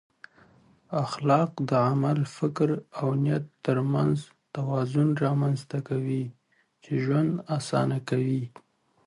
اخلاق 1.05 1.51
د 1.69 1.71
عمل، 1.89 2.19
فکر 2.37 2.69
او 2.99 3.07
نیت 3.23 3.45
ترمنځ 3.65 4.17
توازن 4.55 5.09
رامنځته 5.25 5.77
کوي 5.89 6.23
چې 6.83 6.91
ژوند 7.03 7.31
اسانه 7.57 7.97
کوي. 8.09 8.43